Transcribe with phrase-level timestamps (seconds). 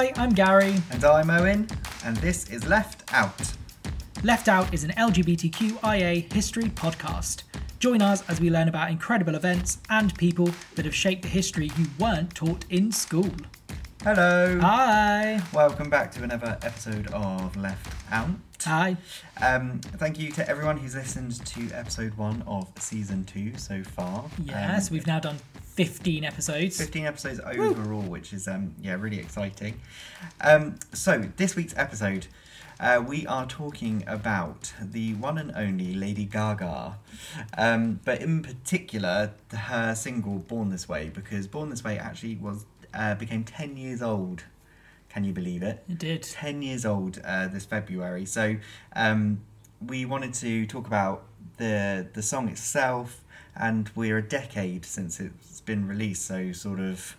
[0.00, 0.76] Hi, I'm Gary.
[0.92, 1.68] And I'm Owen,
[2.06, 3.52] and this is Left Out.
[4.24, 7.42] Left Out is an LGBTQIA history podcast.
[7.80, 11.70] Join us as we learn about incredible events and people that have shaped the history
[11.76, 13.28] you weren't taught in school.
[14.02, 14.58] Hello.
[14.60, 15.42] Hi.
[15.52, 18.30] Welcome back to another episode of Left Out.
[18.64, 18.96] Hi.
[19.42, 24.24] Um, thank you to everyone who's listened to episode one of season two so far.
[24.42, 25.36] Yes, Um, we've now done
[25.74, 26.78] 15 episodes.
[26.78, 29.78] 15 episodes overall, which is um, yeah really exciting.
[30.40, 32.26] Um, so this week's episode,
[32.80, 36.96] uh, we are talking about the one and only Lady Gaga,
[37.58, 42.64] um, but in particular her single "Born This Way" because "Born This Way" actually was
[42.94, 44.44] uh, became 10 years old.
[45.08, 45.82] Can you believe it?
[45.88, 46.22] It did.
[46.22, 48.24] 10 years old uh, this February.
[48.26, 48.56] So
[48.94, 49.40] um,
[49.84, 51.24] we wanted to talk about
[51.56, 53.22] the the song itself,
[53.56, 56.24] and we're a decade since it's been released.
[56.26, 57.16] So sort of,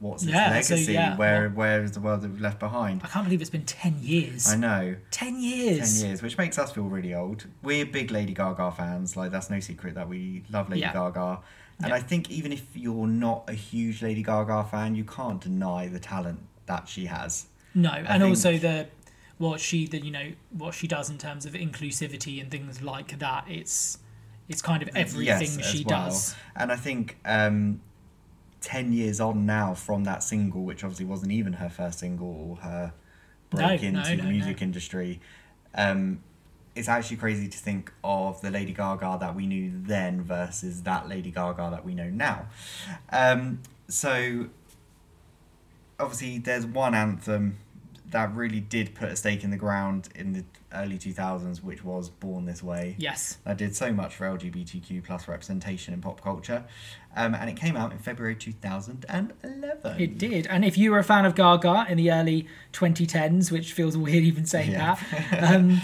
[0.00, 0.92] what's its Yeah, so, legacy?
[0.92, 3.00] yeah, where where is the world that we've left behind?
[3.02, 4.48] I can't believe it's been 10 years.
[4.48, 4.96] I know.
[5.10, 6.00] 10 years.
[6.00, 7.46] 10 years, which makes us feel really old.
[7.62, 9.16] We're big Lady Gaga fans.
[9.16, 10.82] Like, that's no secret that we love Lady.
[10.82, 11.40] Gaga.
[11.80, 11.94] And Yeah.
[11.96, 15.98] I think even if you're not a huge Lady Gaga fan, you can't deny the
[15.98, 17.46] talent that she has.
[17.74, 18.88] No, and think- also the
[19.38, 23.18] what she the you know what she does in terms of inclusivity and things like
[23.18, 23.44] that.
[23.48, 23.98] It's
[24.48, 26.04] it's kind of everything as she well.
[26.04, 26.36] does.
[26.54, 27.80] And I think um,
[28.60, 32.56] 10 years on now from that single, which obviously wasn't even her first single or
[32.56, 32.92] her
[33.50, 34.64] break No, no, into no, the music no.
[34.64, 35.20] industry,
[35.74, 36.20] um,
[36.76, 41.08] it's actually crazy to think of the Lady Gaga that we knew then versus that
[41.08, 42.46] Lady Gaga that we know now.
[43.10, 44.46] Um, so,
[46.00, 47.58] obviously, there's one anthem
[48.10, 52.08] that really did put a stake in the ground in the early 2000s, which was
[52.10, 53.38] Born This Way Yes.
[53.44, 56.64] that did so much for LGBTQ plus representation in pop culture,
[57.16, 60.00] um, and it came out in February 2011.
[60.00, 60.46] It did.
[60.48, 64.22] And if you were a fan of Gaga in the early 2010s, which feels weird
[64.24, 64.96] even saying Yeah.
[65.30, 65.80] that, um,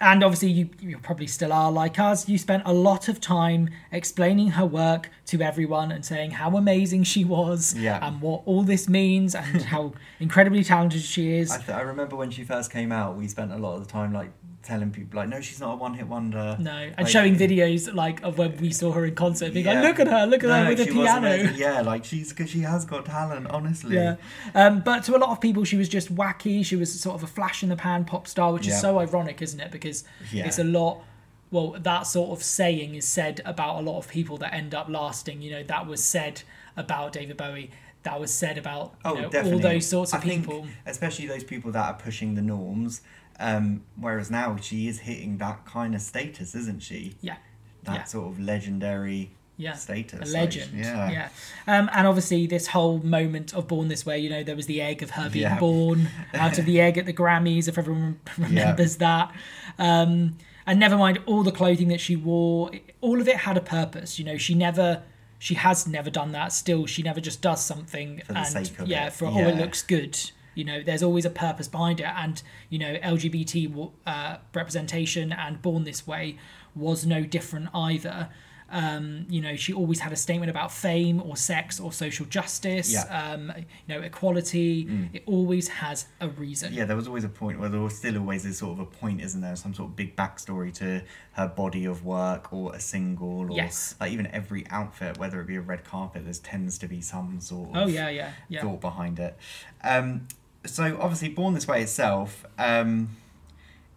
[0.00, 3.70] and obviously you, you probably still are like us, you spent a lot of time
[3.92, 8.06] explaining her work to everyone and saying how amazing she was Yeah.
[8.06, 11.50] and what all this means and how incredibly talented she is.
[11.50, 13.90] I, th- I remember when she first came out, we spent a lot of the
[13.92, 14.30] time like
[14.64, 16.56] telling people like, no, she's not a one-hit wonder.
[16.58, 19.74] No, and Like, showing videos like of when we saw her in concert, being Yeah.
[19.80, 21.56] like, "Look at her, look at No, her with a piano." amazing.
[21.56, 23.96] Yeah, like she's because she has got talent, honestly.
[23.96, 24.16] Yeah,
[24.54, 26.64] um, but to a lot of people, she was just wacky.
[26.64, 29.42] She was sort of a flash in the pan pop star, which is so ironic,
[29.42, 29.70] isn't it?
[29.70, 30.46] Because Yeah.
[30.46, 31.02] it's a lot.
[31.50, 34.88] Well, that sort of saying is said about a lot of people that end up
[34.88, 35.40] lasting.
[35.40, 36.42] You know, that was said
[36.76, 37.70] about David Bowie.
[38.02, 40.66] That was said about you Oh, know, all those sorts of I people.
[40.84, 43.00] especially those people that are pushing the norms.
[43.40, 47.14] Um, whereas now she is hitting that kind of status, isn't she?
[47.20, 47.36] Yeah,
[47.84, 48.04] That Yeah.
[48.04, 49.74] sort of legendary yeah.
[49.74, 50.30] status.
[50.30, 51.10] A like, legend, yeah.
[51.10, 51.28] yeah.
[51.66, 54.80] Um, and obviously, this whole moment of Born This Way, you know, there was the
[54.80, 55.58] egg of her being Yeah.
[55.58, 59.32] born out of the egg at the Grammys, if everyone remembers that.
[59.78, 62.70] Um, and never mind all the clothing that she wore,
[63.00, 64.18] all of it had a purpose.
[64.18, 65.02] You know, she never,
[65.38, 66.52] she has never done that.
[66.52, 69.56] Still, she never just does something For the and sake of yeah, for oh, it
[69.56, 70.18] looks good.
[70.54, 75.60] You know, there's always a purpose behind it, and you know, LGBT uh, representation and
[75.62, 76.38] Born This Way
[76.74, 78.28] was no different either.
[78.70, 82.92] Um, you know, she always had a statement about fame or sex or social justice,
[82.92, 83.04] Yeah.
[83.04, 83.34] Mm.
[83.34, 83.52] um,
[83.86, 85.08] you know, equality.
[85.12, 86.72] It always has a reason.
[86.72, 88.86] Yeah, there was always a point where there was still always is sort of a
[88.86, 89.54] point, isn't there?
[89.54, 93.94] Some sort of big backstory to her body of work or a single or Yes.
[94.00, 97.40] like even every outfit, whether it be a red carpet, there tends to be some
[97.40, 98.62] sort of Oh yeah, yeah, yeah.
[98.62, 99.36] thought behind it.
[99.84, 100.26] Um,
[100.64, 103.10] so obviously, Born This Way itself, um,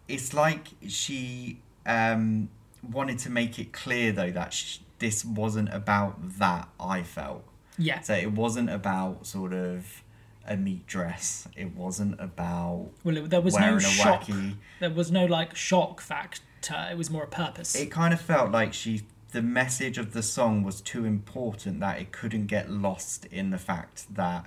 [0.06, 2.48] it's like she um,
[2.88, 6.68] wanted to make it clear though that sh- this wasn't about that.
[6.80, 7.44] I felt
[7.78, 8.00] Yeah.
[8.00, 10.02] so it wasn't about sort of
[10.46, 11.46] a meat dress.
[11.56, 14.22] It wasn't about Well, it- there was no a shock.
[14.24, 14.56] wacky.
[14.80, 16.42] There was no like shock factor.
[16.90, 17.74] It was more a purpose.
[17.74, 19.02] It kind of felt like she.
[19.32, 23.58] The message of the song was too important that it couldn't get lost in the
[23.58, 24.46] fact that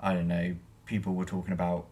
[0.00, 0.56] I don't know
[0.86, 1.86] people were talking about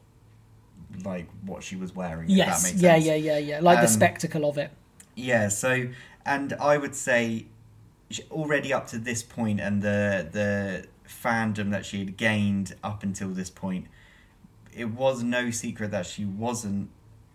[1.05, 2.29] like what she was wearing.
[2.31, 2.73] yes.
[2.77, 3.05] Yeah, sense.
[3.07, 3.61] yeah, yeah, yeah.
[3.61, 4.71] Like the Um, spectacle of it.
[5.17, 5.89] Yeah, so
[6.25, 7.47] and I would say
[8.31, 13.29] already up to this point and the the fandom that she had gained up until
[13.29, 13.87] this point,
[14.73, 16.91] it was no secret that she wasn't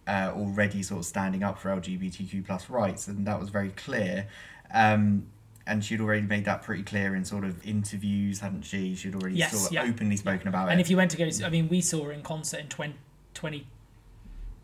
[0.08, 4.28] uh, already sort of standing up for LGBTQ plus rights, and that was very clear.
[4.74, 5.28] Um,
[5.70, 8.96] and she'd already made that pretty clear in sort of interviews, hadn't she?
[8.96, 9.84] She'd already Yes, sort of yeah.
[9.84, 10.72] openly spoken about it.
[10.72, 12.94] And if you went to go, I mean, we saw her in concert in 20,
[13.34, 13.66] 2010.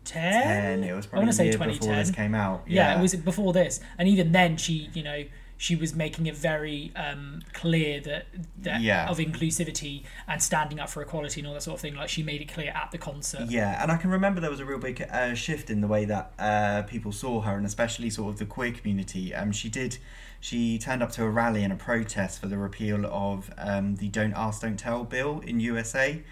[0.04, 1.98] Ten, it was I probably wanna say year before 2010.
[1.98, 2.62] this came out.
[2.66, 2.96] yeah.
[2.98, 5.24] it was before this, and even then, she, you know,
[5.58, 8.26] she was making it very um, clear that
[8.60, 9.08] that Yeah.
[9.08, 11.94] of inclusivity and standing up for equality and all that sort of thing.
[11.96, 13.46] Like she made it clear at the concert.
[13.48, 16.04] Yeah, and I can remember there was a real big uh, shift in the way
[16.04, 19.34] that uh, people saw her, and especially sort of the queer community.
[19.34, 19.96] Um, she did,
[20.40, 24.08] she turned up to a rally and a protest for the repeal of um, the
[24.08, 26.22] "Don't Ask, Don't Tell" bill in USA,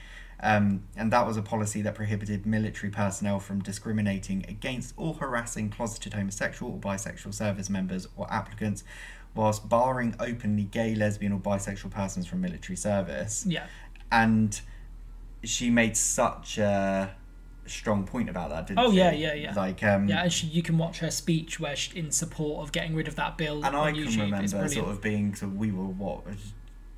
[0.40, 5.70] um, and that was a policy that prohibited military personnel from discriminating against or harassing
[5.70, 8.84] closeted homosexual or bisexual service members or applicants,
[9.34, 13.66] whilst barring openly gay, lesbian, or bisexual persons from military service Yeah.
[14.12, 14.60] and
[15.42, 17.14] she made such a
[17.66, 18.99] strong point about that, didn't Oh, she?
[18.99, 19.55] yeah, yeah, yeah.
[19.55, 22.72] Like, um, Yeah, and she, you can watch her speech where she, in support of
[22.72, 24.20] getting rid of that bill and I can YouTube.
[24.32, 26.25] remember sort of being, so we were what,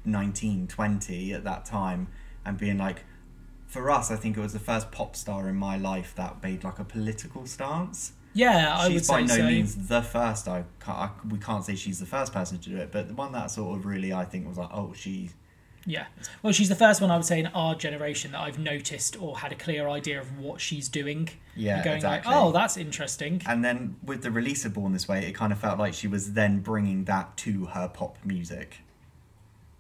[0.05, 2.09] 19, 20 at that time,
[2.45, 3.05] and being like,
[3.67, 6.63] for us, I think it was the first pop star in my life that made
[6.65, 8.13] like a political stance.
[8.33, 9.43] yeah, I would she's by say no so.
[9.51, 10.47] means the first.
[10.47, 13.15] I, can't, I we can't say she's the first person to do it, but the
[13.15, 15.31] one that sort of really I think was like, oh, she
[15.87, 16.07] Yeah.
[16.43, 19.39] Well, she's the first one I would say in our generation that I've noticed or
[19.39, 21.29] had a clear idea of what she's doing.
[21.55, 22.33] Yeah, and going exactly.
[22.33, 23.41] like, oh, that's interesting.
[23.47, 26.09] And then with the release of Born This Way, it kind of felt like she
[26.09, 28.79] was then bringing that to her pop music.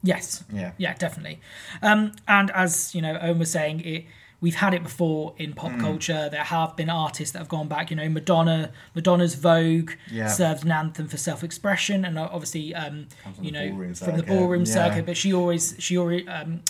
[0.03, 0.44] Yes.
[0.53, 0.73] Yeah.
[0.79, 1.41] Yeah, definitely.
[1.82, 4.05] Um, and as you know, Owen was saying, it
[4.41, 5.81] we've had it before in pop Hmm.
[5.81, 6.29] culture.
[6.31, 7.91] There have been artists that have gone back.
[7.91, 10.29] You know, Madonna, Madonna's Vogue Yeah.
[10.29, 13.06] served an anthem for self-expression, and obviously, um,
[13.41, 14.27] you the know, from the circuit.
[14.27, 14.73] ballroom Yeah.
[14.73, 15.06] circuit.
[15.06, 16.61] But she always, she already, um,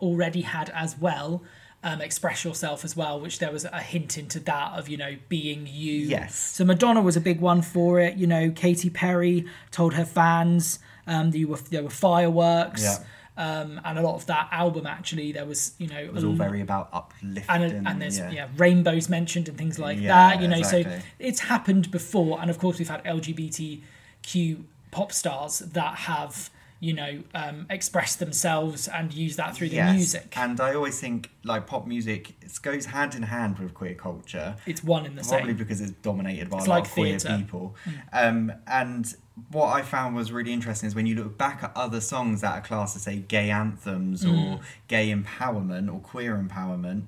[0.00, 1.42] already had as well.
[1.84, 5.16] Um, express yourself as well, which there was a hint into that of you know
[5.28, 5.92] being you.
[6.08, 6.34] Yes.
[6.34, 8.16] So Madonna was a big one for it.
[8.16, 12.82] You know, Katy Perry told her fans um, there were there were fireworks.
[12.82, 12.98] Yeah.
[13.38, 16.32] Um, and a lot of that album actually there was you know It was all
[16.32, 17.44] very about uplifting.
[17.48, 18.30] and, and there's yeah.
[18.30, 18.48] yeah.
[18.56, 20.82] rainbows mentioned and things like Yeah, that you know so
[21.18, 26.48] it's happened before and of course we've had lgbtq pop stars that have
[26.86, 31.30] you know um, expressed themselves and use that through Yes, music And I always think
[31.44, 34.56] like pop music goes hand in hand with queer culture.
[34.66, 35.38] it's one in the same.
[35.38, 37.74] Probably because it's dominated by It's a lot like of queer people.
[38.12, 39.12] Um, and
[39.50, 42.52] what I found was really interesting is when you look back at other songs that
[42.52, 47.02] are classed as say gay anthems or gay empowerment or queer empowerment,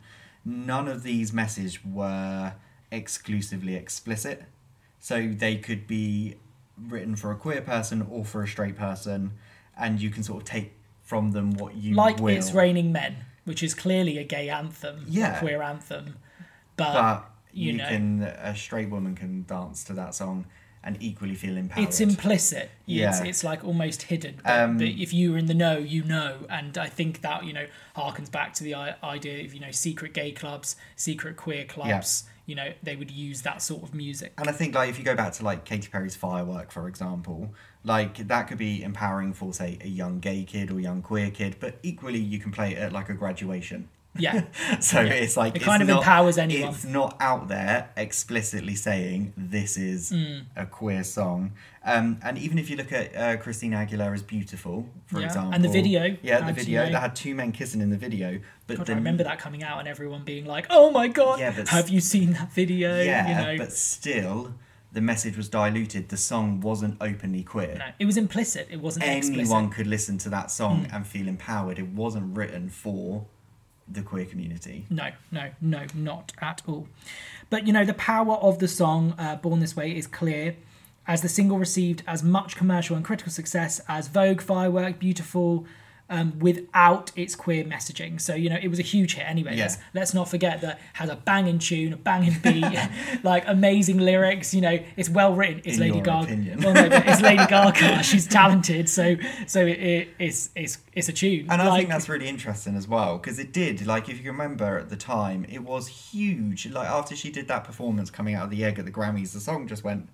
[0.45, 2.55] none of these messages were
[2.91, 4.43] exclusively explicit.
[4.99, 6.35] So they could be
[6.77, 9.33] written for a queer person or for a straight person,
[9.79, 10.73] and you can sort of take
[11.03, 12.35] from them what you like will.
[12.37, 15.37] it's raining men which is clearly a gay anthem Yeah.
[15.37, 16.17] a queer anthem
[16.77, 17.89] but, but you you, know.
[17.89, 20.47] can a straight woman can dance to that song
[20.85, 21.89] and equally feel empowered.
[21.89, 22.71] it's implicit.
[22.87, 23.09] Yeah.
[23.11, 24.41] It's, it's like almost hidden.
[24.45, 26.47] But, Um, but if you were in the know, you know.
[26.49, 27.67] And I think that, you know,
[27.97, 32.25] harkens back to the idea of, you know, secret gay clubs, secret queer clubs.
[32.49, 34.33] You know, they would use that sort of music.
[34.39, 37.53] And I think like if you go back to like Katy Perry's Firework, for example,
[37.85, 41.57] like that could be empowering for say a young gay kid or young queer kid,
[41.61, 43.91] but equally you can play it at like a graduation.
[44.19, 44.43] Yeah.
[44.81, 45.13] So Yeah.
[45.13, 46.71] it's like It kind of not- empowers anyone.
[46.75, 50.45] It's not out there explicitly saying this is Mm.
[50.57, 51.53] a queer song.
[51.85, 55.27] Um, and even if you look at uh, Christina Aguilera's "Beautiful," for Yeah.
[55.27, 58.41] example, And the video yeah, the video that had two men kissing in the video,
[58.67, 61.53] but God, I remember that coming out and everyone being like, oh my God, Yeah,
[61.69, 63.01] have you seen that video?
[63.03, 64.55] yeah, you know, but still,
[64.93, 66.09] the message was diluted.
[66.09, 67.77] The song wasn't openly queer.
[67.79, 68.69] no, it was implicit.
[68.71, 69.73] It wasn't Anyone explicit.
[69.73, 70.95] could listen to that song Hmm.
[70.97, 71.79] and feel empowered.
[71.79, 73.27] It wasn't written for
[73.91, 74.87] the queer community.
[74.91, 76.89] No, no, no, not at all.
[77.51, 80.57] But you know, the power of the song uh, Born This Way is clear,
[81.07, 85.67] as the single received as much commercial and critical success as Vogue, Firework, Beautiful,
[86.11, 88.19] um, without its queer messaging.
[88.21, 89.57] So, you know, it was a huge hit anyway.
[89.57, 89.65] Yeah.
[89.65, 92.65] Let's, let's not forget that it has a banging tune, a banging beat,
[93.23, 94.55] like amazing lyrics.
[94.55, 95.59] You know, it's well written.
[95.65, 96.57] It's In Lady Gaga.
[96.65, 98.03] Well, no, it's Lady Gaga.
[98.03, 98.89] She's talented.
[98.89, 101.47] So, so it, it, it's, it's, it's a tune.
[101.51, 104.31] And I Like- think that's really interesting as well because it did, like, if you
[104.33, 106.67] remember at the time, it was huge.
[106.71, 109.41] Like, after she did that performance coming out of the egg at the Grammys, the
[109.41, 110.09] song just went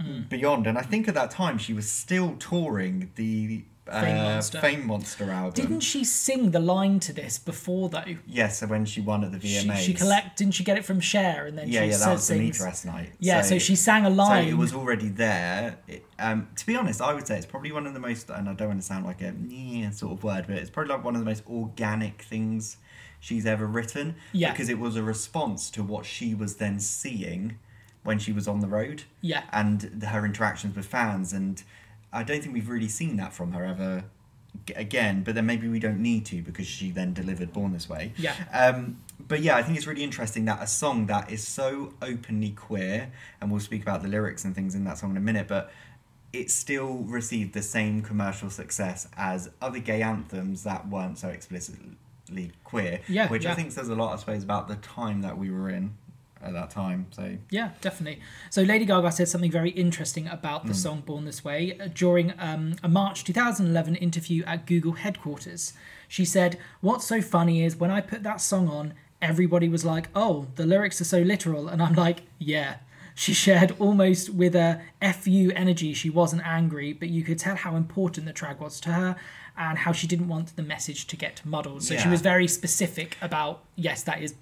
[0.00, 0.22] Hmm.
[0.22, 0.66] beyond.
[0.66, 4.60] And I think at that time she was still touring the uh, Fame Monster.
[4.60, 5.52] Fame Monster album.
[5.54, 8.04] Didn't she sing the line to this before though?
[8.26, 9.76] Yes, so when she won at the She, VMAs.
[9.78, 12.28] she collect didn't she get it from Cher and then Yeah, she yeah, that was
[12.28, 13.12] the sings- dress night.
[13.18, 14.44] Yeah, so, she sang a line.
[14.44, 15.78] So it was already there.
[15.88, 18.48] It, um, to be honest, I would say it's probably one of the most, and
[18.48, 21.04] I don't want to sound like a yeah sort of word, but it's probably like
[21.04, 22.76] one of the most organic things
[23.18, 24.14] she's ever written.
[24.32, 24.52] Yeah.
[24.52, 27.58] Because it was a response to what she was then seeing
[28.04, 31.32] when she was on the road yeah, and her interactions with fans.
[31.32, 31.62] And
[32.12, 34.04] I don't think we've really seen that from her ever
[34.76, 38.12] again, but then maybe we don't need to because she then delivered Born This Way.
[38.16, 41.94] yeah, Um, but yeah, I think it's really interesting that a song that is so
[42.02, 45.20] openly queer, and we'll speak about the lyrics and things in that song in a
[45.20, 45.72] minute, but
[46.32, 52.52] it still received the same commercial success as other gay anthems that weren't so explicitly
[52.64, 53.00] queer.
[53.08, 53.52] Yeah, which yeah.
[53.52, 55.94] I think says a lot, I suppose, about the time that we were in
[56.42, 57.06] at that time.
[57.10, 58.20] So Yeah, definitely.
[58.50, 62.32] So Lady Gaga said something very interesting about the song Born This Way uh, during
[62.38, 65.72] um, a March 2011 interview at Google headquarters.
[66.08, 70.08] She said, What's so funny is when I put that song on, everybody was like,
[70.14, 71.68] oh, the lyrics are so literal.
[71.68, 72.76] And I'm like, yeah.
[73.14, 75.92] She shared almost with a FU energy.
[75.92, 79.16] She wasn't angry, but you could tell how important the track was to her
[79.56, 81.82] and how she didn't want the message to get muddled.
[81.82, 84.34] So she was very specific about, yes, that is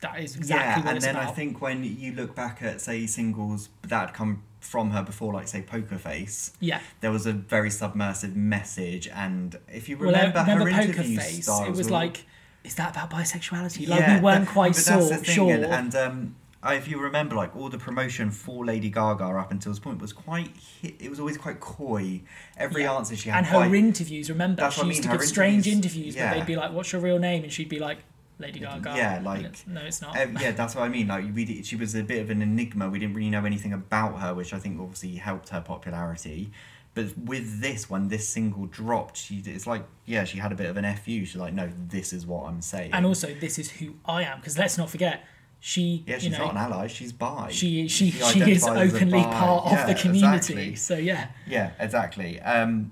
[0.00, 1.28] that is exactly yeah, and then about.
[1.28, 5.32] I think when you look back at say singles that had come from her before,
[5.32, 6.80] like say Poker Face, yeah.
[7.00, 11.18] there was a very submersive message, and if you Well, remember, remember her Poker interview
[11.18, 11.48] Face.
[11.48, 12.26] It was were- like,
[12.64, 13.88] is that about bisexuality?
[13.88, 15.08] Like Yeah, we weren't that- quite but that's sure.
[15.08, 15.52] the thing, sure.
[15.54, 16.36] And, and um,
[16.66, 20.12] if you remember, like all the promotion for Lady Gaga up until this point was
[20.12, 20.50] quite.
[20.82, 22.20] It was always quite coy.
[22.56, 22.94] Every Yeah.
[22.94, 25.26] answer she had, and her quite, interviews, remember, she I used mean, to her give
[25.28, 26.34] strange interviews- interviews where yeah.
[26.34, 27.98] they'd be like, "What's your real name?" and she'd be like,
[28.38, 30.14] "Lady Gaga." Yeah, like- it's- no, it's not.
[30.40, 31.08] Yeah, that's what I mean.
[31.08, 32.88] Like we, she was a bit of an enigma.
[32.88, 36.50] We didn't really know anything about her, which I think obviously helped her popularity.
[36.94, 40.68] But with this, when this single dropped, she it's like yeah, she had a bit
[40.68, 41.24] of an fu.
[41.24, 42.92] She's like, no, this is what I'm saying.
[42.92, 45.24] and also, this is who I am because let's not forget,
[45.60, 46.86] she, yeah, she's you know, not an ally.
[46.88, 47.48] She's bi.
[47.50, 50.52] she she She she is identifies as a openly part Yeah, of the community.
[50.54, 50.74] exactly.
[50.76, 52.40] So yeah, Yeah, exactly.
[52.40, 52.90] Um,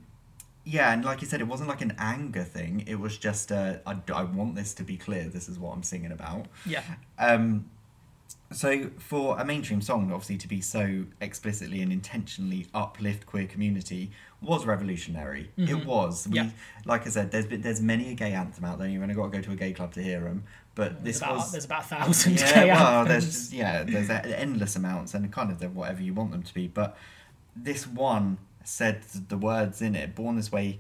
[0.69, 2.83] yeah, and like you said, it wasn't like an anger thing.
[2.89, 5.25] It was just uh, I, I want this to be clear.
[5.29, 6.47] This is what I'm singing about.
[6.67, 6.83] yeah,
[7.19, 7.71] Um,
[8.53, 14.11] so for a mainstream song, obviously to be so explicitly and intentionally uplift queer community
[14.41, 15.51] was revolutionary.
[15.57, 16.29] It was.
[16.29, 16.49] We, Mm-hmm.
[16.49, 16.53] Yeah.
[16.85, 18.89] Like I said, there's been, there's many a gay anthem out there.
[18.89, 20.45] You've only got to go to a gay club to hear them.
[20.75, 23.09] But there's this about was there's about a thousand yeah, gay well, anthems.
[23.09, 26.69] there's just, yeah, there's endless amounts and kind of whatever you want them to be.
[26.69, 26.97] But
[27.57, 30.15] this one said the words in it.
[30.15, 30.79] Born this way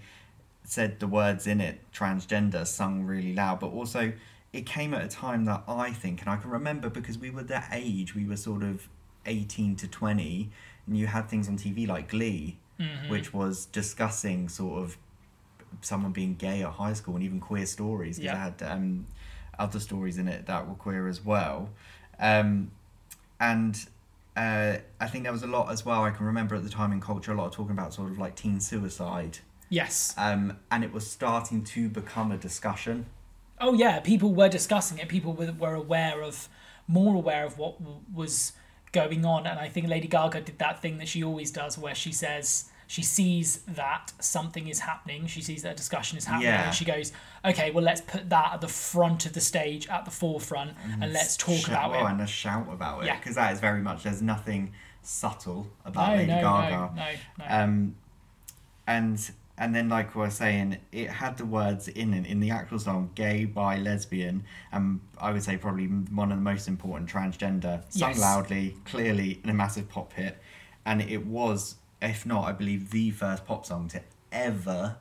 [0.64, 1.80] said the words in it.
[1.92, 4.12] Transgender sung really loud, but also
[4.52, 7.42] it came at a time that I think, and I can remember because we were
[7.44, 8.14] that age.
[8.14, 8.88] We were sort of
[9.26, 10.50] eighteen to twenty,
[10.86, 13.08] and you had things on TV like Glee, Mm-hmm.
[13.08, 14.98] which was discussing sort of
[15.80, 18.46] someone being gay at high school and even queer stories because Yeah.
[18.48, 19.06] it had um,
[19.58, 21.70] other stories in it that were queer as well.
[22.18, 22.70] Um,
[23.40, 23.86] and
[24.36, 26.02] uh, I think there was a lot as well.
[26.02, 28.18] I can remember at the time in culture a lot of talking about sort of
[28.18, 29.38] like teen suicide,
[29.70, 30.14] yes.
[30.18, 33.06] um, and it was starting to become a discussion.
[33.58, 35.08] Oh yeah, people were discussing it.
[35.08, 36.48] People were, were aware of,
[36.86, 38.52] more aware of what w- was
[38.92, 39.46] going on.
[39.46, 42.70] And I think Lady Gaga did that thing that she always does, where she says
[42.86, 45.26] she sees that something is happening.
[45.26, 46.66] She sees that a discussion is happening, Yeah.
[46.66, 47.12] and she goes,
[47.44, 51.12] "Okay, well, let's put that at the front of the stage, at the forefront, and
[51.12, 53.16] let's talk Shout- about well, it." and a shout about it Yeah.
[53.16, 54.02] because that is very much.
[54.04, 56.70] There's nothing subtle about No, Lady no, Gaga.
[56.76, 57.44] no, no, no.
[57.48, 57.96] Um,
[58.86, 62.50] and and then like we were saying, it had the words in it in the
[62.50, 67.08] actual song, gay, bi, lesbian, and I would say probably one of the most important
[67.10, 68.18] transgender, sung Yes.
[68.20, 70.38] loudly, clearly, in a massive pop hit,
[70.84, 71.76] and it was,
[72.06, 74.00] if not, I believe the first pop song to
[74.32, 74.96] ever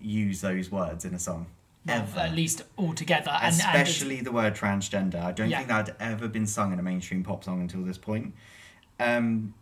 [0.00, 1.46] use those words in a song.
[1.86, 2.20] Well, Ever.
[2.20, 5.22] at least altogether, and, and Especially the word transgender.
[5.22, 5.58] I don't Yeah.
[5.58, 8.34] think that had ever been sung in a mainstream pop song until this point.
[8.98, 9.54] Um,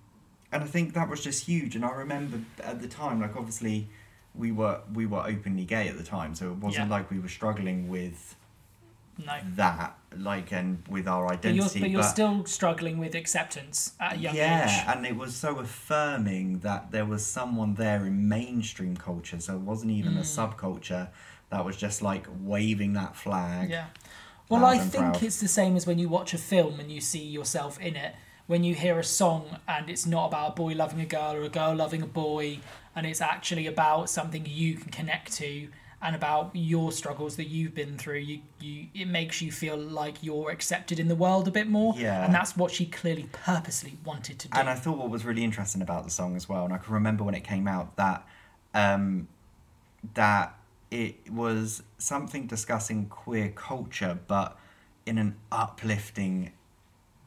[0.51, 1.77] and I think that was just huge.
[1.77, 3.89] And I remember at the time, like obviously,
[4.35, 6.97] we were we were openly gay at the time, so it wasn't Yeah.
[6.97, 8.35] like we were struggling with
[9.25, 9.39] no.
[9.57, 11.81] that, like, and with our But you're, identity.
[11.81, 14.85] but you're still struggling with acceptance at a young yeah, age.
[14.97, 19.61] and it was so affirming that there was someone there in mainstream culture, so it
[19.61, 20.19] wasn't even Mm.
[20.19, 21.09] a subculture
[21.51, 23.71] that was just like waving that flag.
[23.71, 23.87] Yeah.
[24.49, 25.23] Well, I think proud.
[25.23, 28.15] it's the same as when you watch a film and you see yourself in it.
[28.47, 31.43] When you hear a song and it's not about a boy loving a girl or
[31.43, 32.61] a girl loving a boy,
[32.97, 35.69] and it's actually about something you can connect to
[36.01, 40.23] and about your struggles that you've been through, you, you it makes you feel like
[40.23, 41.95] you're accepted in the world a bit more.
[41.97, 42.25] Yeah.
[42.25, 44.59] And that's what she clearly purposely wanted to do.
[44.59, 46.95] And I thought what was really interesting about the song as well, and I can
[46.95, 48.27] remember when it came out that
[48.75, 49.27] um,
[50.15, 50.55] that
[50.91, 54.57] it was something discussing queer culture, but
[55.05, 56.53] in an uplifting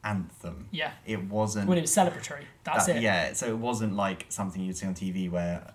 [0.04, 0.68] anthem.
[0.70, 0.92] yeah.
[1.06, 1.68] It wasn't.
[1.68, 2.44] Well, it was celebratory.
[2.64, 3.02] That's that- it.
[3.02, 5.72] Yeah, so it wasn't like something you'd see on TV where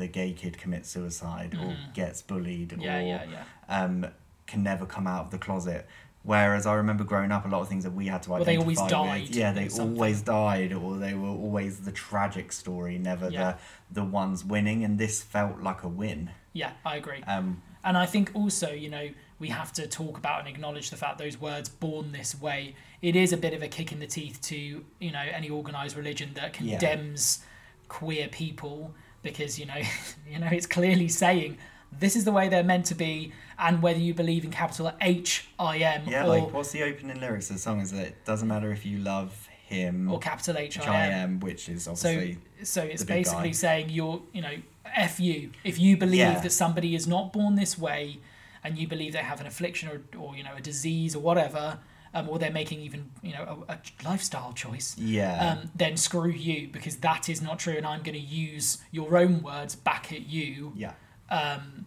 [0.00, 2.74] the gay kid commits suicide or gets bullied.
[2.78, 3.44] Yeah, or yeah, yeah.
[3.82, 4.06] Um,
[4.46, 5.86] can never come out of the closet.
[6.22, 8.58] Whereas I remember growing up, a lot of things that we had to Well, they
[8.58, 12.98] always identify with, died yeah, they always died, or they were always the tragic story,
[12.98, 13.52] never Yeah.
[13.90, 14.84] the the ones winning.
[14.84, 16.30] And this felt like a win.
[16.52, 17.22] Yeah, I agree.
[17.22, 20.96] Um, And I think also, you know, we have to talk about and acknowledge the
[20.96, 22.74] fact those words born this way.
[23.00, 24.56] It is a bit of a kick in the teeth to,
[24.98, 26.78] you know, any organized religion that Yeah.
[26.78, 27.42] condemns
[27.88, 29.80] queer people because you know
[30.30, 31.58] you know it's clearly saying
[31.98, 35.48] this is the way they're meant to be and whether you believe in capital H
[35.58, 37.80] I M Yeah, or like what's the opening lyrics of the song?
[37.80, 40.88] Is that it doesn't matter if you love him or capital H I M, which
[40.88, 41.12] I I M.
[41.34, 43.52] am, which is obviously so So it's basically guy.
[43.52, 44.54] saying you're you know
[44.86, 46.40] f you if you believe Yeah.
[46.40, 48.18] that somebody is not born this way
[48.64, 51.78] and you believe they have an affliction or, or you know a disease or whatever
[52.14, 56.30] um, or they're making even you know a, a lifestyle choice yeah, um, then screw
[56.30, 60.12] you because that is not true and i'm going to use your own words back
[60.12, 60.92] at you yeah,
[61.30, 61.86] um,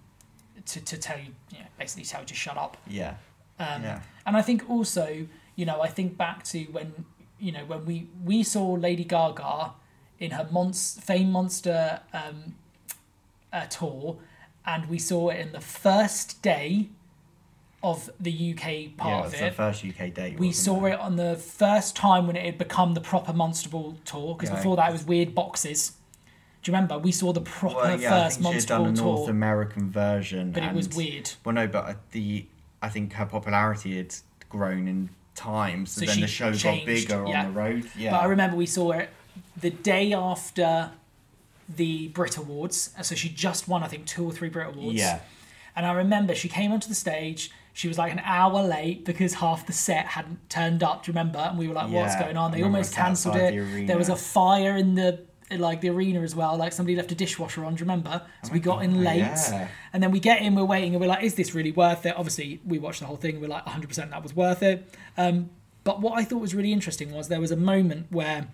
[0.65, 2.77] to, to tell you, you know, basically tell you to shut up.
[2.87, 3.15] Yeah,
[3.59, 7.05] um, yeah, and I think also, you know, I think back to when,
[7.39, 9.73] you know, when we, we saw Lady Gaga
[10.19, 12.55] in her monst- Fame Monster um,
[13.51, 14.17] uh, tour,
[14.65, 16.89] and we saw it in the first day
[17.83, 18.87] of the UK yeah.
[18.97, 20.39] part It's of the first UK date.
[20.39, 23.97] We saw it on the first time when it had become the proper Monster Ball
[24.05, 24.55] tour, because Yeah.
[24.55, 25.91] before that it was weird boxes.
[26.61, 26.97] Do you remember?
[26.97, 28.91] We saw the proper Well, yeah, I first think she had Monster done a Ball
[29.13, 31.31] North tour, American version, but it was weird.
[31.43, 32.45] Well, no, but uh, the
[32.81, 34.15] I think her popularity had
[34.49, 37.45] grown in time, so, So then the shows changed, got bigger yeah.
[37.45, 37.89] on the road.
[37.97, 39.09] Yeah, But I remember we saw it
[39.59, 40.91] the day after
[41.67, 42.91] the Brit Awards.
[43.01, 44.97] So she just won, I think, two or three Brit Awards.
[44.99, 45.19] yeah,
[45.75, 47.51] And I remember she came onto the stage.
[47.73, 51.03] She was like an hour late because half the set hadn't turned up.
[51.03, 51.39] Do you remember?
[51.39, 53.55] And we were like, "What's going on?" They almost cancelled it.
[53.55, 53.87] arena.
[53.87, 56.55] There was a fire in the like the arena as well.
[56.55, 57.75] Like somebody left a dishwasher on.
[57.75, 58.21] Do you remember?
[58.43, 59.67] So we got in late, yeah.
[59.91, 60.55] and then we get in.
[60.55, 63.17] We're waiting, and we're like, "Is this really worth it?" Obviously, we watched the whole
[63.17, 63.41] thing.
[63.41, 64.87] We're like, "100 percent that was worth it."
[65.17, 65.49] Um,
[65.83, 68.47] but what I thought was really interesting was there was a moment where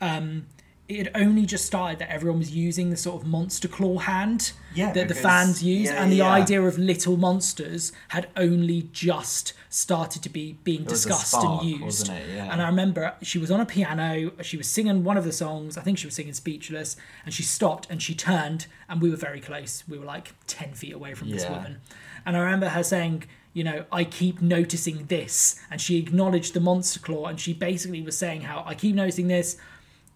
[0.00, 0.46] um,
[0.86, 4.52] it had only just started that everyone was using the sort of monster claw hand
[4.74, 6.30] Yeah, that the fans use, yeah, and the yeah.
[6.30, 11.82] idea of little monsters had only just started to be being discussed spark, and used.
[11.82, 12.34] wasn't it?
[12.34, 12.52] Yeah.
[12.52, 15.78] And I remember she was on a piano, she was singing one of the songs,
[15.78, 19.16] I think she was singing Speechless, and she stopped and she turned, and we were
[19.16, 19.84] very close.
[19.88, 21.80] We were like 10 feet away from this woman.
[22.26, 25.60] And I remember her saying, you know, I keep noticing this.
[25.70, 29.28] And she acknowledged the monster claw, and she basically was saying how I keep noticing
[29.28, 29.56] this.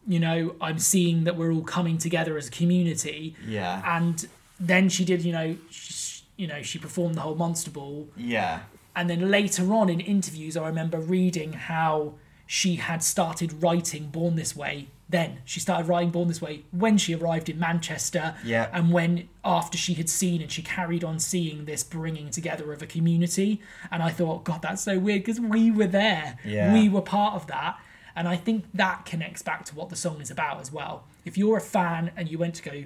[0.08, 3.36] You know, I'm seeing that we're all coming together as a community.
[3.46, 4.26] yeah, And
[4.58, 8.08] then she did, you know, sh you know, she performed the whole monster ball.
[8.16, 8.60] yeah,
[8.94, 12.14] And then later on in interviews, I remember reading how
[12.46, 14.86] she had started writing Born This Way.
[15.10, 18.36] Then she started writing Born This Way when she arrived in Manchester.
[18.44, 18.70] Yeah.
[18.72, 22.82] And when after she had seen and she carried on seeing this bringing together of
[22.82, 23.60] a community.
[23.90, 26.38] And I thought, God, that's so weird because we were there.
[26.44, 26.72] Yeah.
[26.72, 27.78] We were part of that.
[28.18, 31.04] And I think that connects back to what the song is about as well.
[31.24, 32.84] If you're a fan and you went to go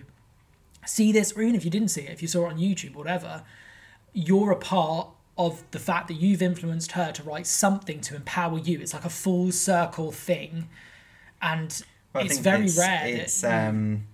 [0.84, 2.94] see this, or even if you didn't see it, if you saw it on YouTube,
[2.94, 3.42] whatever,
[4.12, 8.58] you're a part of the fact that you've influenced her to write something to empower
[8.58, 8.78] you.
[8.80, 10.68] It's like a full circle thing,
[11.40, 13.06] and Well, it's very it's, rare.
[13.06, 14.06] It's that, um,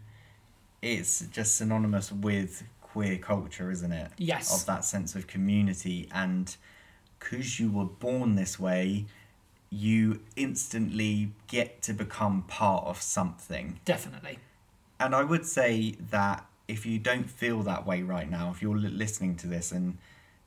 [0.81, 4.13] it's just synonymous with queer culture, isn't it?
[4.19, 4.55] Yes.
[4.55, 6.57] Of that sense of community, and
[7.19, 9.07] because you were born this way,
[9.71, 13.81] you instantly get to become part of something.
[13.85, 14.39] definitely.
[15.01, 18.77] And I would say that if you don't feel that way right now, if you're
[18.77, 19.97] listening to this and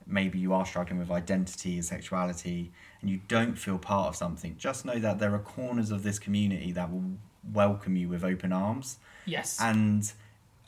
[0.06, 4.56] maybe you are struggling with identity and sexuality and you don't feel part of something,
[4.58, 7.12] just know that there are corners of this community that will
[7.54, 8.98] welcome you with open arms.
[9.26, 9.58] Yes.
[9.62, 10.12] And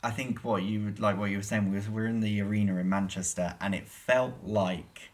[0.02, 2.76] I think what you would like what you were saying was we're in the arena
[2.76, 5.10] in Manchester and it felt like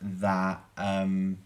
[0.00, 1.38] that um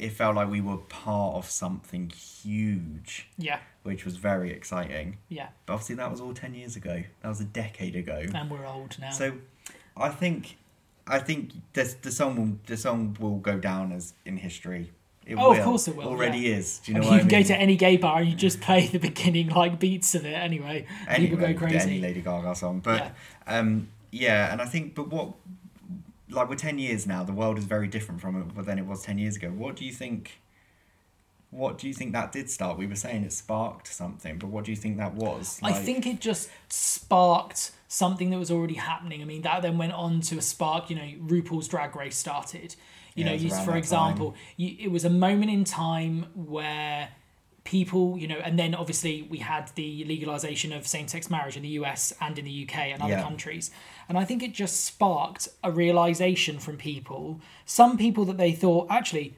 [0.00, 3.58] it felt like we were part of something huge, yeah.
[3.82, 5.18] which was very exciting.
[5.28, 5.48] Yeah.
[5.66, 7.02] But obviously that was all ten years ago.
[7.22, 8.24] That was a decade ago.
[8.34, 9.10] And we're old now.
[9.10, 9.34] So
[9.96, 10.56] I think
[11.06, 14.92] I think this the song will the song will go down as in history.
[15.26, 16.56] It Oh, of course it will, Already yeah.
[16.56, 16.78] is.
[16.78, 17.42] Do you I know mean, what you I can mean?
[17.42, 20.32] go to any gay bar and you just play the beginning like beats of it
[20.32, 20.86] anyway.
[21.14, 21.78] People Anyway, go crazy.
[21.78, 23.12] Any Lady Gaga song, but
[23.46, 23.58] Yeah.
[23.58, 25.34] um, yeah, and I think, but what,
[26.30, 27.24] like, we're ten years now.
[27.24, 29.48] The world is very different from it than it was ten years ago.
[29.48, 30.40] What do you think?
[31.50, 32.78] What do you think that did start?
[32.78, 35.58] We were saying it sparked something, but what do you think that was?
[35.62, 39.20] I think it just sparked something that was already happening.
[39.20, 40.90] I mean, that then went on to a spark.
[40.90, 42.76] You know, RuPaul's Drag Race started.
[43.16, 47.08] You Yeah, know, you, for example, you, it was a moment in time where
[47.64, 51.68] people, you know, and then obviously we had the legalization of same-sex marriage in the
[51.80, 53.22] US and in the UK and other Yeah.
[53.22, 53.70] countries.
[54.08, 57.40] And I think it just sparked a realization from people.
[57.66, 59.34] Some people that they thought actually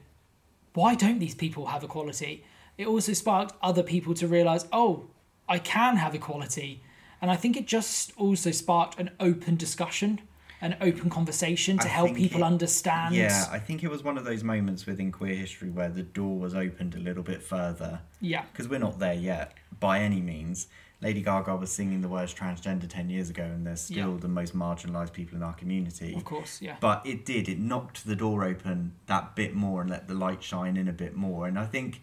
[0.73, 2.43] why don't these people have equality?
[2.77, 5.07] It also sparked other people to realize, oh,
[5.47, 6.81] I can have equality.
[7.21, 10.21] And I think it just also sparked an open discussion,
[10.63, 13.13] an open conversation to I help people it- understand.
[13.13, 16.39] Yeah, I think it was one of those moments within queer history where the door
[16.39, 18.43] was opened a little bit further Yeah.
[18.51, 19.53] because we're not there yet.
[19.79, 20.67] by any means.
[21.01, 24.19] Lady Gaga was singing the words transgender 10 years ago, and they're still Yeah.
[24.21, 26.13] the most marginalised people in our community.
[26.15, 26.77] Of course, yeah.
[26.79, 30.41] But it did, it knocked the door open that bit more and let the light
[30.41, 31.47] shine in a bit more.
[31.47, 32.01] And I think,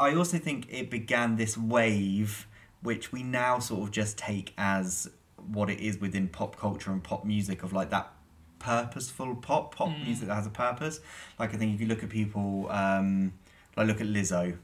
[0.00, 2.48] I also think it began this wave,
[2.82, 5.08] which we now sort of just take as
[5.48, 8.10] what it is within pop culture and pop music of like that
[8.58, 10.04] purposeful pop, pop Mm.
[10.04, 11.00] music that has a purpose.
[11.38, 13.32] Like, I think if you look at people, um,
[13.76, 14.56] like, look at Lizzo,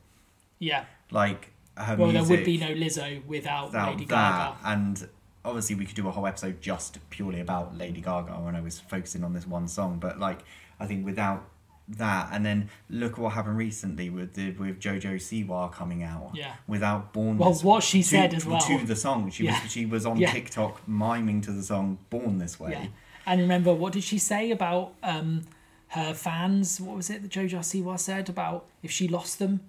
[0.59, 0.85] Yeah.
[1.11, 4.57] like, her Well, there would be no Lizzo without, without Lady Gaga.
[4.65, 5.09] and
[5.45, 8.79] obviously we could do a whole episode just purely about Lady Gaga when I was
[8.81, 9.99] focusing on this one song.
[9.99, 10.41] But like,
[10.81, 11.49] I think without
[11.89, 16.31] that, and then look what happened recently with the with JoJo Siwa coming out.
[16.35, 16.55] Yeah.
[16.67, 17.39] Without Born.
[17.39, 18.61] Well, This- what she to- said as well.
[18.61, 19.31] to the song.
[19.31, 19.61] She Yeah.
[19.63, 20.31] was she was on Yeah.
[20.33, 22.87] TikTok miming to the song "Born This Way." Yeah.
[23.27, 25.43] And remember, what did she say about um,
[25.89, 26.81] her fans?
[26.81, 29.61] What was it that Jojo Siwa said about if she lost them?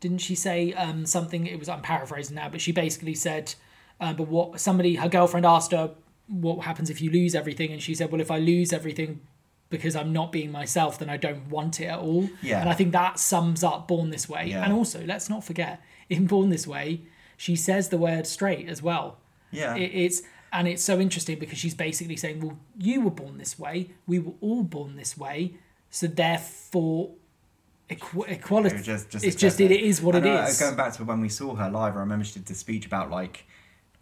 [0.00, 1.46] Didn't she say um, something?
[1.46, 3.54] It was I'm paraphrasing now, but she basically said,
[4.00, 5.90] uh, "But what somebody her girlfriend asked her
[6.28, 9.20] what happens if you lose everything, and she said, well, if I lose everything."
[9.70, 12.30] Because I'm not being myself, then I don't want it at all.
[12.42, 12.60] Yeah.
[12.60, 14.46] And I think that sums up Born This Way.
[14.46, 14.64] Yeah.
[14.64, 17.02] And also, let's not forget, in Born This Way,
[17.36, 19.18] she says the word straight as well.
[19.50, 19.74] Yeah.
[19.76, 23.58] It, it's and it's so interesting because she's basically saying, "Well, you were born this
[23.58, 23.90] way.
[24.06, 25.54] We were all born this way.
[25.90, 27.10] So therefore,
[27.90, 28.76] equ- equality.
[28.76, 30.58] It just, just it's just it, it is what And, it uh, is.
[30.58, 33.10] Going back to when we saw her live, I remember she did this speech about
[33.10, 33.46] like,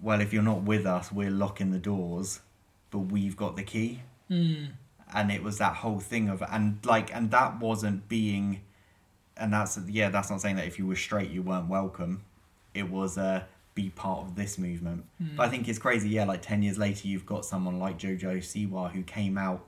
[0.00, 2.40] well, if you're not with us, we're locking the doors,
[2.90, 4.02] but we've got the key.
[4.28, 4.66] Hmm.
[5.14, 8.62] And it was that whole thing of and like and that wasn't being,
[9.36, 12.24] and that's yeah, that's not saying that if you were straight you weren't welcome.
[12.74, 15.04] It was uh, be part of this movement.
[15.18, 15.36] Hmm.
[15.36, 16.08] But I think it's crazy.
[16.08, 19.64] Yeah, like ten years later, you've got someone like JoJo Siwa who came out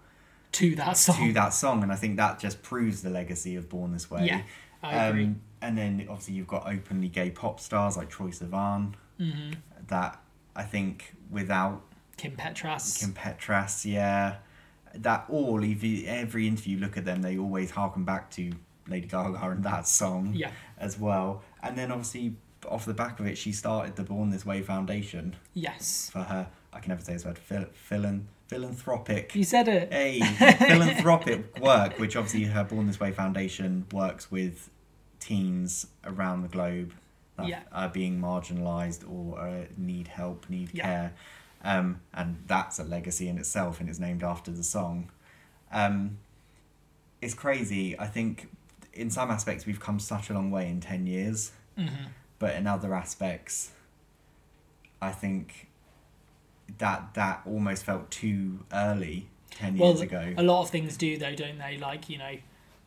[0.53, 1.29] to that song.
[1.29, 4.27] to that song, and I think that just proves the legacy of Born This Way.
[4.27, 4.43] Yeah,
[4.83, 5.25] I agree.
[5.25, 8.95] Um, and then obviously you've got openly gay pop stars like Troye Sivan.
[9.21, 9.53] Mm-hmm.
[9.89, 10.21] That
[10.55, 11.83] I think without
[12.17, 13.01] Kim Petras.
[13.01, 14.37] Kim Petras, yeah,
[14.97, 18.53] that all if you, every interview look at them, they always harken back to
[18.89, 20.51] Lady Gaga and that song Yeah.
[20.79, 21.43] as well.
[21.63, 22.37] And then obviously
[22.69, 26.11] off the back of it, she started the Born This Way Foundation yes.
[26.13, 26.49] for her.
[26.73, 27.39] I can never say this word.
[27.39, 29.89] Phil, philan, philanthropic You said it.
[29.93, 30.21] a
[30.59, 34.71] philanthropic work, which obviously her Born This Way Foundation works with
[35.21, 36.93] teens around the globe
[37.37, 37.61] that Yeah.
[37.73, 40.85] are being marginalised or uh, need help, need Yeah.
[40.85, 41.13] care.
[41.65, 45.11] Um, and that's a legacy in itself, and it's named after the song.
[45.73, 46.19] Um,
[47.21, 47.99] it's crazy.
[47.99, 48.49] I think
[48.95, 52.07] in some aspects we've come such a long way in 10 years, Mm-hmm.
[52.41, 53.71] but in other aspects,
[55.01, 55.69] I think
[56.79, 60.35] that that almost felt too early 10 years ago.
[60.37, 61.79] a lot of things do though, don't they?
[61.79, 62.37] Like you know,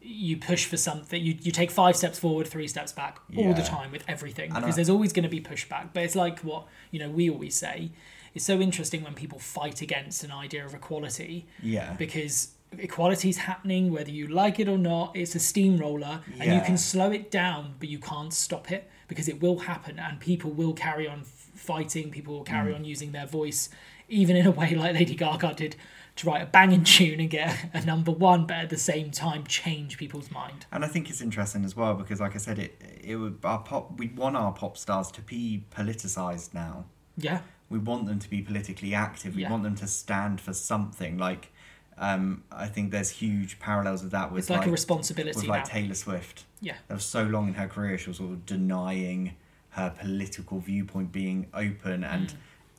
[0.01, 3.63] you push for something, you you take five steps forward, three steps back all the
[3.63, 5.89] time with everything because I- there's always going to be pushback.
[5.93, 7.91] But it's like what you know we always say.
[8.33, 11.93] It's so interesting when people fight against an idea of equality yeah.
[11.93, 15.15] because equality is happening whether you like it or not.
[15.15, 19.27] It's a steamroller, and you can slow it down, but you can't stop it because
[19.27, 22.09] it will happen, and people will carry on fighting.
[22.11, 22.47] People will Mm.
[22.47, 23.69] carry on using their voice,
[24.07, 25.75] even in a way like Lady Gaga did
[26.17, 29.45] to write a banging tune and get a number one, but at the same time
[29.45, 30.65] change people's mind.
[30.71, 33.59] And I think it's interesting as well because, like I said, it it would our
[33.59, 33.97] pop.
[33.99, 36.85] We want our pop stars to be politicized now.
[37.17, 37.41] Yeah,
[37.71, 39.35] We want them to be politically active.
[39.35, 39.49] We Yeah.
[39.51, 41.17] want them to stand for something.
[41.17, 41.51] Like,
[41.97, 44.31] um, I think there's huge parallels with that.
[44.31, 45.53] With it's like, a responsibility with now.
[45.53, 46.45] like Taylor Swift.
[46.59, 49.33] yeah, There was so long in her career she was sort of denying
[49.71, 52.35] her political viewpoint being open and Mm.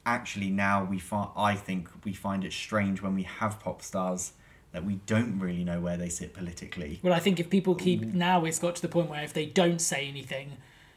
[0.06, 4.32] actually now we find I think we find it strange when we have pop stars
[4.72, 6.98] that we don't really know where they sit politically.
[7.02, 9.46] Well, I think if people keep now, it's got to the point where if they
[9.46, 10.52] don't say anything,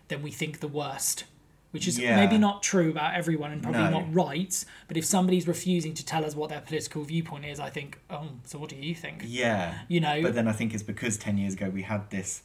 [0.08, 1.26] then we think the worst,
[1.76, 2.16] which is Yeah.
[2.16, 3.90] maybe not true about everyone and probably No.
[4.00, 4.64] not right.
[4.88, 8.30] But if somebody's refusing to tell us what their political viewpoint is, I think, oh,
[8.46, 9.24] so what do you think?
[9.28, 9.80] Yeah.
[9.90, 12.44] You know, But then I think it's because 10 years ago we had this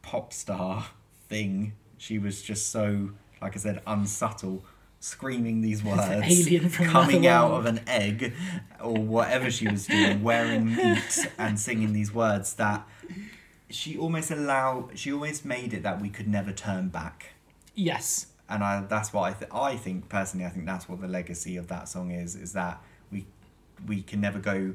[0.00, 0.86] pop star
[1.28, 1.74] thing.
[1.98, 3.10] She was just so,
[3.42, 4.64] like I said, unsubtle,
[4.98, 6.00] screaming these words,
[6.86, 7.66] coming out world.
[7.66, 8.32] of an egg
[8.82, 12.88] or whatever she was doing, wearing meat and singing these words that
[13.68, 17.34] she almost allow she almost made it that we could never turn back.
[17.74, 20.44] yes, And I, that's what I, th- I think personally.
[20.46, 23.26] I think that's what the legacy of that song is: is that we
[23.86, 24.74] we can never go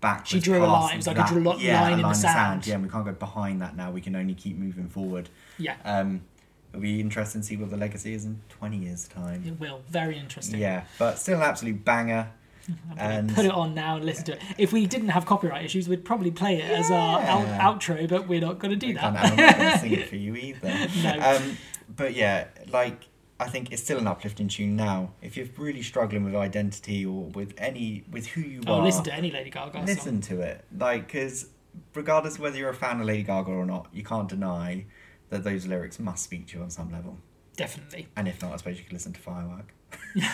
[0.00, 0.26] back.
[0.26, 2.66] She drew a line, it was like a dr- line in the sand.
[2.66, 3.90] Yeah, and we can't go behind that now.
[3.90, 5.28] We can only keep moving forward.
[5.58, 6.22] yeah, Um,
[6.72, 9.44] it'll be interesting to see what the legacy is in twenty years' time.
[9.46, 9.82] it will.
[9.90, 10.58] Very interesting.
[10.60, 12.30] Yeah, but still an absolute banger.
[12.96, 14.40] And put it on now and listen to it.
[14.56, 18.26] If we didn't have copyright issues, we'd probably play it as our out- outro, but
[18.26, 19.14] we're not going to do And that.
[19.16, 20.88] I'm not going to sing it for you either.
[21.02, 21.18] No.
[21.20, 23.08] Um, but yeah, like
[23.40, 25.12] I think it's still an uplifting tune now.
[25.20, 29.04] If you're really struggling with identity or with any with who you Oh, are, listen
[29.04, 30.36] to any Lady Gaga listen song.
[30.38, 30.64] to it.
[30.76, 31.48] Like, because
[31.94, 34.86] regardless of whether you're a fan of Lady Gaga or not, you can't deny
[35.30, 37.18] that those lyrics must speak to you on some level.
[37.56, 38.08] Definitely.
[38.16, 39.72] And if not, I suppose you could listen to Firework.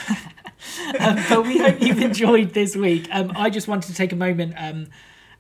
[1.00, 3.08] um, but we hope you've enjoyed this week.
[3.10, 4.86] Um, I just wanted to take a moment, um,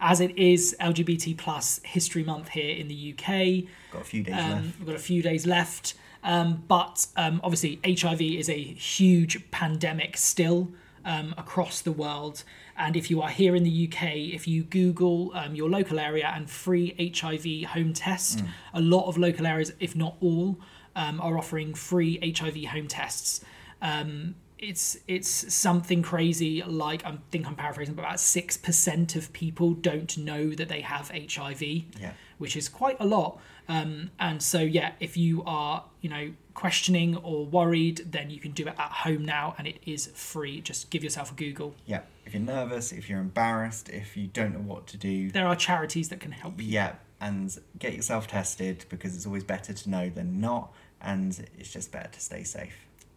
[0.00, 3.64] as it is LGBT plus History Month here in the UK.
[3.92, 4.78] Got a few days Um, left.
[4.78, 5.94] we've got a few days left.
[6.22, 10.68] Um, but um, obviously, HIV is a huge pandemic still
[11.04, 12.44] um, across the world.
[12.76, 16.30] And if you are here in the UK, if you Google um, your local area
[16.34, 18.42] and free HIV home test,
[18.74, 20.58] a lot of local areas, if not all,
[20.96, 23.42] um, are offering free HIV home tests.
[23.82, 26.62] Um, it's it's something crazy.
[26.62, 30.82] Like I think I'm paraphrasing, but about six percent of people don't know that they
[30.82, 32.12] have HIV Yeah.
[32.38, 33.40] which is quite a lot.
[33.68, 38.50] Um, and so, yeah, if you are, you know, questioning or worried, then you can
[38.50, 40.60] do it at home now, and it is free.
[40.60, 41.74] Just give yourself a Google.
[41.86, 42.00] Yeah.
[42.26, 45.54] If you're nervous, if you're embarrassed, if you don't know what to do, There are
[45.54, 46.66] charities that can help you.
[46.66, 51.72] yeah, and get yourself tested because it's always better to know than not, and it's
[51.72, 52.74] just better to stay safe.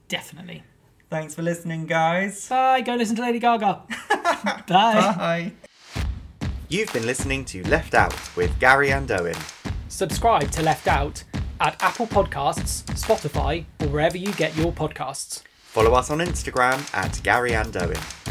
[0.08, 0.62] Definitely.
[1.14, 2.50] Thanks for listening, guys.
[2.50, 2.82] Bye.
[2.82, 3.84] Go listen to Lady Gaga.
[4.10, 4.64] Bye.
[4.68, 5.52] Bye.
[6.70, 9.36] You've been listening to Left Out with Gary and Owen.
[9.90, 11.24] Subscribe to Left Out
[11.60, 15.44] at Apple Podcasts, Spotify, or wherever you get your podcasts.
[15.60, 18.23] Follow us on Instagram at Gary and Owen.